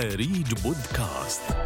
[0.00, 1.56] أريج بودكاست.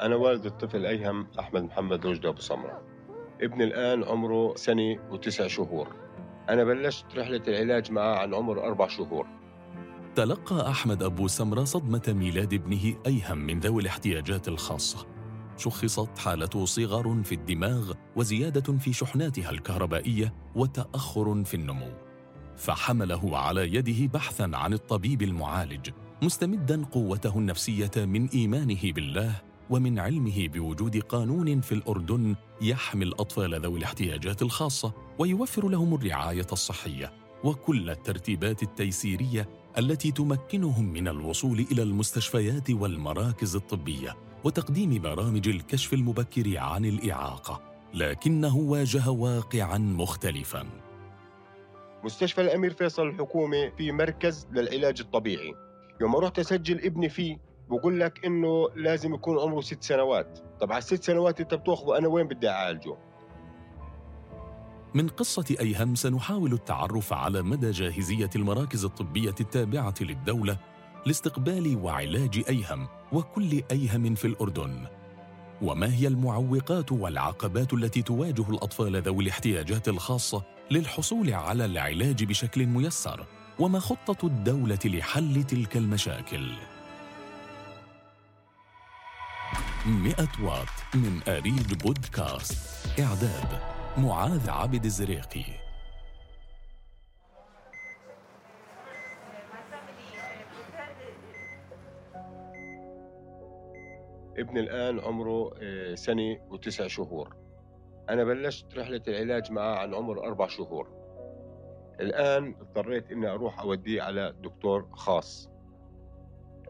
[0.00, 2.82] أنا والد الطفل أيهم أحمد محمد رشدي أبو سمرة.
[3.40, 5.88] ابني الآن عمره سنة وتسع شهور.
[6.48, 9.26] أنا بلشت رحلة العلاج معه عن عمر أربع شهور.
[10.14, 15.15] تلقى أحمد أبو سمرة صدمة ميلاد ابنه أيهم من ذوي الاحتياجات الخاصة.
[15.56, 21.90] شخصت حالته صغر في الدماغ وزيادة في شحناتها الكهربائية وتأخر في النمو.
[22.56, 25.90] فحمله على يده بحثا عن الطبيب المعالج
[26.22, 33.78] مستمدا قوته النفسية من إيمانه بالله ومن علمه بوجود قانون في الأردن يحمي الاطفال ذوي
[33.78, 37.12] الاحتياجات الخاصة ويوفر لهم الرعاية الصحية
[37.44, 44.16] وكل الترتيبات التيسيرية التي تمكنهم من الوصول إلى المستشفيات والمراكز الطبية.
[44.46, 47.62] وتقديم برامج الكشف المبكر عن الإعاقة
[47.94, 50.66] لكنه واجه واقعا مختلفا.
[52.04, 55.54] مستشفى الأمير فيصل الحكومي في مركز للعلاج الطبيعي.
[56.00, 57.38] يوم رحت أسجل ابني فيه
[57.70, 60.38] بقول لك إنه لازم يكون عمره ست سنوات.
[60.60, 62.96] طب على الست سنوات أنت بتاخذه أنا وين بدي أعالجه؟
[64.94, 70.58] من قصة أيهم سنحاول التعرف على مدى جاهزية المراكز الطبية التابعة للدولة
[71.06, 72.88] لاستقبال وعلاج أيهم.
[73.12, 74.86] وكل أيهم في الأردن.
[75.62, 83.26] وما هي المعوقات والعقبات التي تواجه الأطفال ذوي الاحتياجات الخاصة للحصول على العلاج بشكل ميسر؟
[83.58, 86.50] وما خطة الدولة لحل تلك المشاكل؟
[89.86, 92.58] 100 واط من أريج بودكاست
[93.00, 93.60] إعداد
[93.96, 95.65] معاذ عبد الزريقي
[104.38, 107.36] ابني الآن عمره آه، سنة وتسع شهور.
[108.10, 110.88] أنا بلشت رحلة العلاج معه عن عمر أربع شهور.
[112.00, 115.50] الآن اضطريت إني أروح أوديه على دكتور خاص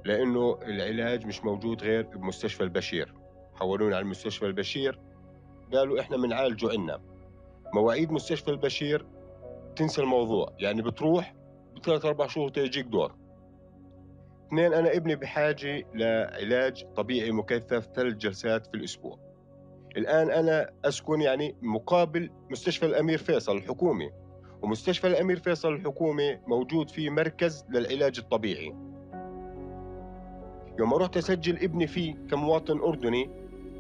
[0.05, 3.15] لأنه العلاج مش موجود غير بمستشفى البشير.
[3.55, 5.01] حولونا على مستشفى البشير
[5.73, 7.01] قالوا إحنا بنعالجه عنا.
[7.75, 9.07] مواعيد مستشفى البشير
[9.77, 11.35] تنسى الموضوع يعني بتروح
[11.77, 13.15] بثلاث أربع شهور تيجيك دور.
[14.47, 19.19] اثنين أنا ابني بحاجة لعلاج طبيعي مكثف ثلاث جلسات في الأسبوع.
[19.97, 24.11] الآن أنا أسكن يعني مقابل مستشفى الأمير فيصل الحكومي
[24.63, 28.75] ومستشفى الأمير فيصل الحكومي موجود فيه مركز للعلاج الطبيعي.
[30.79, 33.31] يوم رحت أسجل ابني فيه كمواطن أردني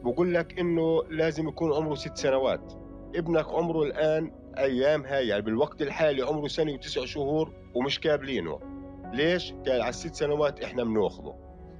[0.04, 2.72] بقول لك إنه لازم يكون عمره ست سنوات.
[3.14, 8.75] ابنك عمره الآن أيام هاي يعني بالوقت الحالي عمره سنة وتسع شهور ومش كابلينه.
[9.12, 11.34] ليش؟ قال على الست سنوات إحنا بنأخذه.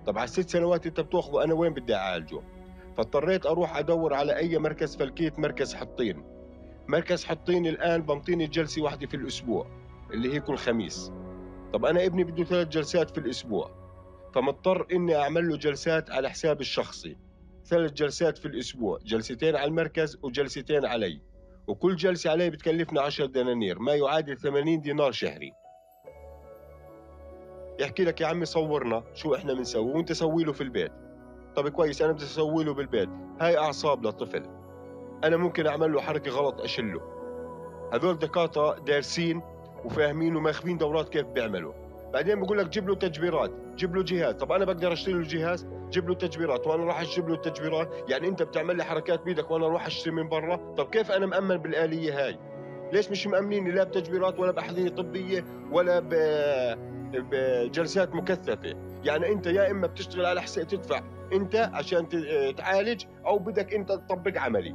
[0.06, 2.41] طب على الست سنوات أنت بتأخذه أنا وين بدي أعالجه؟
[2.97, 6.25] فاضطريت أروح أدور على أي مركز فلكيت مركز حطين.
[6.88, 9.66] مركز حطين الآن بنطيني جلسة واحدة في الأسبوع
[10.12, 11.12] اللي هي كل خميس.
[11.72, 13.70] طب أنا ابني بده ثلاث جلسات في الأسبوع.
[14.34, 17.16] فمضطر إني أعمل له جلسات على حسابي الشخصي.
[17.65, 21.20] ثلاث جلسات في الأسبوع جلستين على المركز وجلستين علي.
[21.66, 25.53] وكل جلسة علي بتكلفنا 10 دنانير ما يعادل 80 دينار شهري.
[27.81, 30.92] يحكي لك يا عمي صورنا شو إحنا بنسوي وأنت سوي له في البيت.
[31.56, 33.09] طب كويس أنا بدي أسوي له بالبيت.
[33.41, 34.42] هاي اعصاب للطفل
[35.25, 37.00] أنا ممكن أعمل له حركة غلط أشله.
[37.92, 39.42] هذول دكاترة دارسين
[39.84, 41.72] وفاهمين وماخذين دورات كيف بيعملوا.
[42.12, 44.34] بعدين بقول لك جيب له تجبيرات جيب له جهاز.
[44.34, 47.88] طب أنا بقدر أشتري له جهاز؟ جيب له تجبيرات وأنا راح أجيب له التجبيرات.
[48.09, 51.56] يعني أنت بتعمل لي حركات بإيدك وأنا أروح أشتري من برا؟ طب كيف أنا مأمن
[51.56, 52.38] بالآلية هاي؟
[52.92, 56.15] ليش مش مأمنيني لا بتجبيرات ولا بأحذية طبية ولا ب...
[57.12, 58.75] بجلسات مكثفة.
[59.05, 61.03] يعني أنت يا إما بتشتغل على حساب تدفع
[61.33, 62.09] أنت عشان
[62.56, 64.75] تعالج أو بدك أنت تطبق عملي.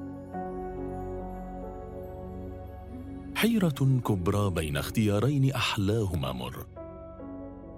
[3.35, 6.65] حيرة كبرى بين اختيارين أحلاهما مر.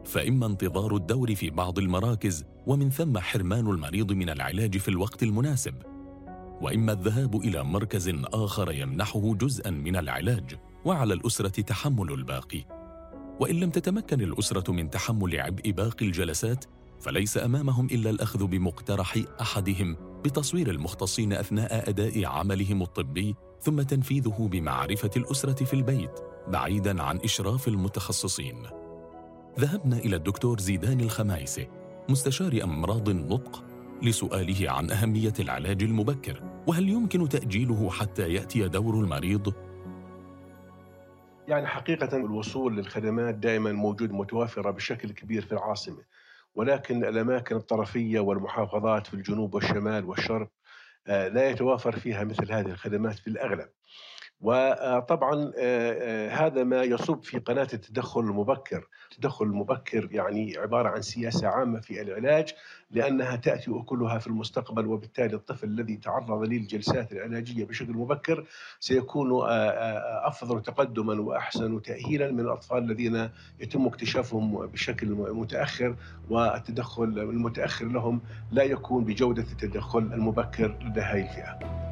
[0.06, 5.74] فإما انتظار الدور في بعض المراكز ومن ثم حرمان المريض من العلاج في الوقت المناسب.
[6.62, 10.56] وإما الذهاب إلى مركز آخر يمنحه جزءا من العلاج
[10.86, 12.83] وعلى الأسرة تحمل الباقي.
[13.40, 16.66] وإن لم تتمكن الأسرة من تحمل عبء باقي الجلسات
[17.00, 25.12] فليس أمامهم إلا الأخذ بمقترح أحدهم بتصوير المختصين أثناء أداء عملهم الطبي ثم تنفيذه بمعرفة
[25.18, 28.64] الأسرة في البيت بعيدا عن إشراف المتخصصين.
[29.60, 31.68] ذهبنا إلى الدكتور زيدان الخمايسي
[32.10, 33.64] مستشار أمراض النطق
[34.02, 39.54] لسؤاله عن أهمية العلاج المبكر وهل يمكن تأجيله حتى يأتي دور المريض؟
[41.48, 46.04] يعني حقيقة الوصول للخدمات دائما موجود متوافرة بشكل كبير في العاصمة
[46.56, 50.50] ولكن الأماكن الطرفية والمحافظات في الجنوب والشمال والشرق
[51.08, 53.70] آه، لا يتوافر فيها مثل هذه الخدمات في الأغلب.
[54.44, 55.52] وطبعا
[56.32, 62.02] هذا ما يصب في قناة التدخل المبكر، التدخل المبكر يعني عبارة عن سياسة عامة في
[62.02, 62.54] العلاج
[62.92, 68.46] لأنها تأتي أكلها في المستقبل وبالتالي الطفل الذي تعرض للجلسات العلاجية بشكل مبكر
[68.80, 69.30] سيكون
[70.26, 73.30] أفضل تقدما وأحسن تاهيلا من الأطفال الذين
[73.60, 75.96] يتم اكتشافهم بشكل متأخر
[76.30, 81.83] والتدخل المتأخر لهم لا يكون بجودة التدخل المبكر لدى هذه الفئة.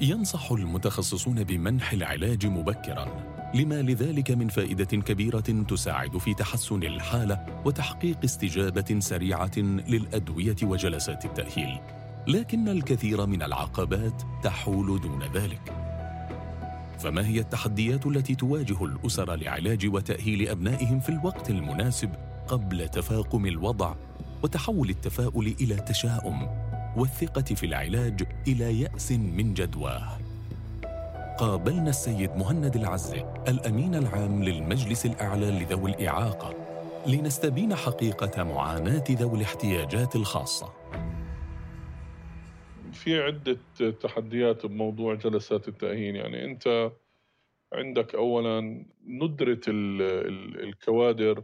[0.00, 3.06] ينصح المتخصصون بمنح العلاج مبكرا.
[3.54, 11.78] لما لذلك من فائدة كبيرة تساعد في تحسن الحالة وتحقيق استجابة سريعة للأدوية وجلسات التأهيل.
[12.28, 15.72] لكن الكثير من العقبات تحول دون ذلك.
[16.98, 22.10] فما هي التحديات التي تواجه الأسر لعلاج وتأهيل أبنائهم في الوقت المناسب
[22.48, 23.94] قبل تفاقم الوضع
[24.42, 26.65] وتحول التفاؤل إلى تشاؤم؟
[26.96, 30.18] والثقة في العلاج إلى يأس من جدواه.
[31.38, 36.54] قابلنا السيد مهند العزة الأمين العام للمجلس الأعلى لذوي الإعاقة
[37.06, 40.72] لنستبين حقيقة معاناة ذوي الاحتياجات الخاصة.
[42.92, 46.92] في عدة تحديات بموضوع جلسات التأهيل يعني أنت
[47.72, 51.42] عندك أولا ندرة الكوادر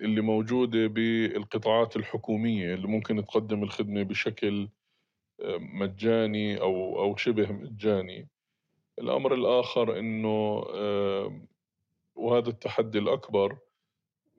[0.00, 4.68] اللي موجودة بالقطاعات الحكومية اللي ممكن تقدم الخدمة بشكل
[5.58, 8.28] مجاني أو أو شبه مجاني.
[8.98, 10.64] الأمر الآخر أنه
[12.18, 13.58] وهذا التحدي الأكبر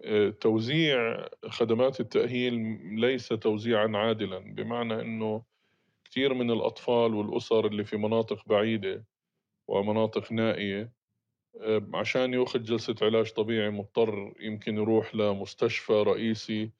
[0.03, 2.53] آه، توزيع خدمات التأهيل
[2.99, 5.43] ليس توزيعا عادلا بمعنى أنه
[6.05, 9.05] كثير من الأطفال والأسر اللي في مناطق بعيدة
[9.67, 10.91] ومناطق نائية
[11.93, 16.71] عشان يأخذ جلسة علاج طبيعي مضطر يمكن يروح لمستشفى رئيسي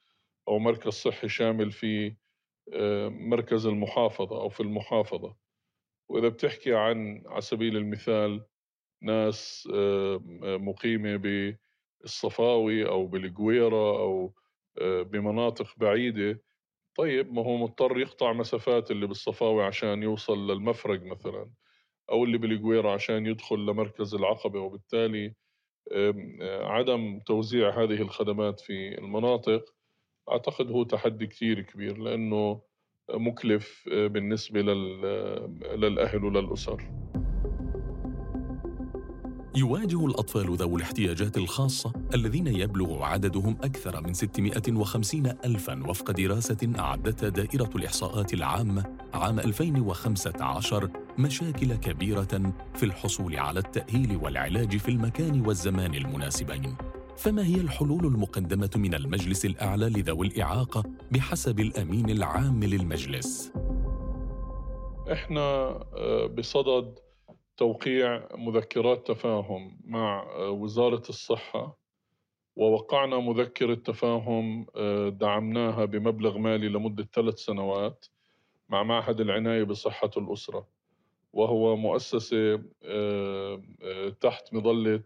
[0.48, 2.16] أو مركز صحي شامل في
[3.10, 5.36] مركز المحافظة أو في المحافظة.
[6.10, 8.46] وإذا بتحكي عن على سبيل المثال
[9.02, 11.16] ناس آه، مقيمة
[12.02, 14.34] بالصفاوي أو بالقويرة أو
[14.82, 16.44] آه، بمناطق بعيدة
[16.96, 21.52] طيب ما هو مضطر يقطع مسافات اللي بالصفاوي عشان يوصل للمفرق مثلا.
[22.12, 25.34] أو اللي بالقويرة عشان يدخل لمركز العقبة وبالتالي
[25.92, 26.14] آه،
[26.64, 29.66] عدم توزيع هذه الخدمات في المناطق
[30.32, 32.62] أعتقد هو تحدي كثير كبير لأنه
[33.14, 36.92] مكلف آه، بالنسبة للأهل وللأسر.
[39.56, 47.30] يواجه الأطفال ذوي الاحتياجات الخاصة الذين يبلغ عددهم أكثر من 650 ألفاً وفق دراسة أعدتها
[47.30, 50.90] دائرة الإحصاءات العامة عام 2015
[51.20, 56.76] مشاكل كبيرة في الحصول على التأهيل والعلاج في المكان والزمان المناسبين
[57.18, 63.54] فما هي الحلول المقدمة من المجلس الأعلى لذوي الإعاقة بحسب الأمين العام للمجلس؟
[65.12, 67.00] إحنا آه، بصدد
[67.58, 71.78] توقيع مذكرات تفاهم مع آه، وزارة الصحة
[72.56, 78.06] ووقعنا مذكرة تفاهم آه، دعمناها بمبلغ مالي لمدة ثلاث سنوات
[78.70, 80.79] مع معهد العناية بصحة الأسرة
[81.34, 82.64] وهو مؤسسة
[84.22, 85.04] تحت مظلة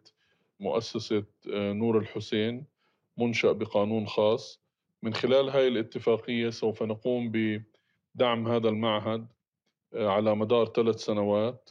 [0.64, 1.24] مؤسسة
[1.54, 2.66] آه، نور الحسين
[3.18, 4.64] منشأ بقانون خاص.
[5.02, 9.28] من خلال هذه الاتفاقية سوف نقوم بدعم هذا المعهد
[9.94, 11.70] آه، على مدار ثلاث سنوات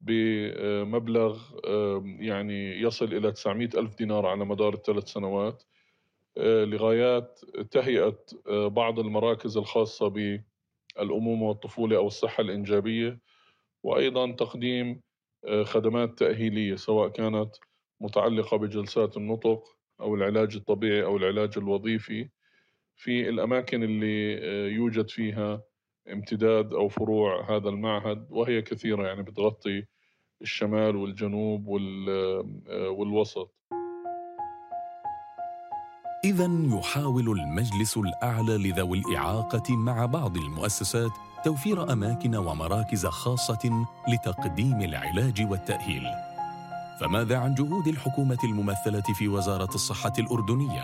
[0.00, 5.62] بمبلغ آه، يعني يصل إلى 900 ألف دينار على مدار الثلاث سنوات
[6.36, 8.18] لغايات تهيئة
[8.68, 13.18] بعض المراكز الخاصة بالأمومة والطفولة أو الصحة الإنجابية.
[13.84, 15.00] وأيضا تقديم
[15.64, 17.50] خدمات تأهيلية سواء كانت
[18.00, 19.64] متعلقة بجلسات النطق
[20.00, 22.28] أو العلاج الطبيعي أو العلاج الوظيفي.
[22.96, 25.62] في الأماكن اللي آه، يوجد فيها
[26.12, 29.84] امتداد أو فروع هذا المعهد وهي كثيرة يعني بتغطي
[30.42, 33.54] الشمال والجنوب آه، والوسط.
[36.24, 41.10] إذا يحاول المجلس الأعلى لذوي الإعاقة مع بعض المؤسسات
[41.44, 46.02] توفير أماكن ومراكز خاصة لتقديم العلاج والتأهيل
[47.00, 50.82] فماذا عن جهود الحكومة الممثلة في وزارة الصحة الأردنية؟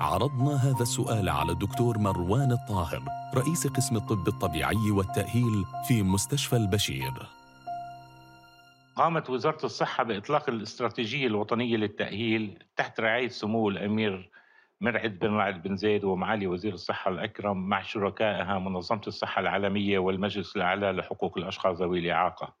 [0.00, 3.02] عرضنا هذا السؤال على الدكتور مروان الطاهر
[3.34, 7.12] رئيس قسم الطب الطبيعي والتأهيل في مستشفى البشير
[8.96, 14.31] قامت وزارة الصحة بإطلاق الاستراتيجية الوطنية للتأهيل تحت رعاية سمو الأمير
[14.82, 20.56] مرعد بن رعد بن زيد ومعالي وزير الصحة الأكرم مع شركائها منظمة الصحة العالمية والمجلس
[20.56, 22.54] الأعلى لحقوق الأشخاص ذوي الإعاقة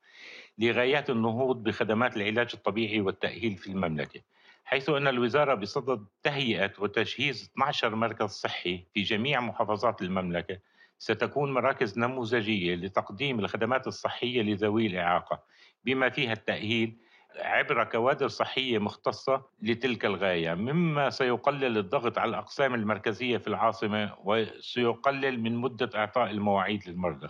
[0.58, 4.20] لغايات النهوض بخدمات العلاج الطبيعي والتأهيل في المملكة
[4.64, 10.58] حيث أن الوزارة بصدد تهيئة وتجهيز 12 مركز صحي في جميع محافظات المملكة.
[10.98, 15.42] ستكون مراكز نموذجية لتقديم الخدمات الصحية لذوي الإعاقة
[15.84, 16.96] بما فيها التأهيل
[17.36, 25.40] عبر كوادر صحية مختصة لتلك الغاية مما سيقلل الضغط على الأقسام المركزية في العاصمة وسيقلل
[25.40, 27.28] من مدة إعطاء المواعيد للمرضى.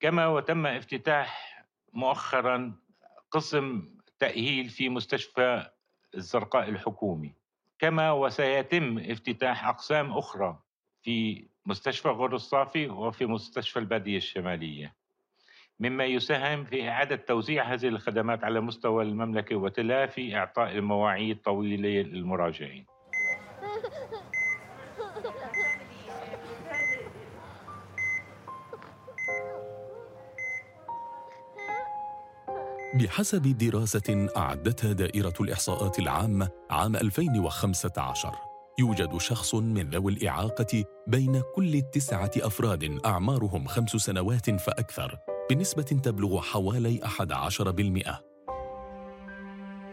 [0.00, 2.76] كما وتم افتتاح مؤخرا
[3.30, 3.88] قسم
[4.18, 5.70] تأهيل في مستشفى
[6.14, 7.34] الزرقاء الحكومي.
[7.78, 10.58] كما وسيتم افتتاح أقسام أخرى
[11.02, 14.94] في مستشفى غور الصافي وفي مستشفى البادية الشمالية.
[15.80, 22.86] مما يساهم في إعادة توزيع هذه الخدمات على مستوى المملكة وتلافي إعطاء المواعيد طويلة للمراجعين.
[32.94, 38.34] بحسب دراسة أعدتها دائرة الإحصاءات العامة عام 2015
[38.78, 45.33] يوجد شخص من ذوي الإعاقة بين كل تسعة أفراد أعمارهم خمس سنوات فأكثر.
[45.50, 48.10] بنسبة تبلغ حوالي 11%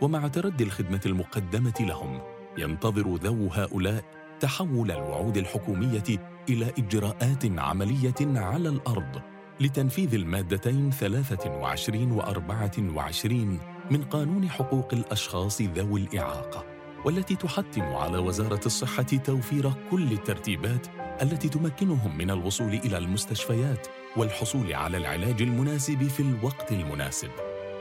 [0.02, 2.22] ومع تردي الخدمة المقدمة لهم
[2.58, 4.04] ينتظر ذو هؤلاء
[4.40, 6.04] تحول الوعود الحكومية
[6.50, 9.22] إلى إجراءات عملية على الأرض
[9.60, 13.60] لتنفيذ المادتين 23 و 24
[13.92, 16.66] من قانون حقوق الأشخاص ذوي الإعاقة
[17.06, 20.88] والتي تحتم على وزارة الصحة توفير كل الترتيبات
[21.22, 23.88] التي تمكنهم من الوصول إلى المستشفيات
[24.18, 27.32] والحصول على العلاج المناسب في الوقت المناسب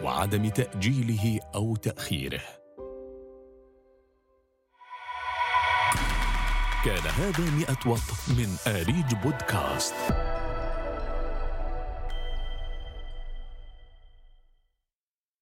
[0.02, 2.40] وعدم تأجيله أو تأخيره.
[6.84, 9.94] كان هذا مئة وط من آريج بودكاست.